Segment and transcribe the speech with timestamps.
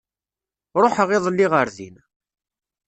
[0.81, 1.95] Ruḥeɣ iḍelli ɣer din.